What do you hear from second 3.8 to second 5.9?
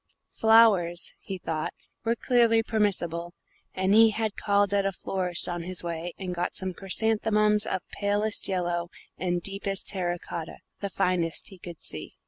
he had called at a florist's on his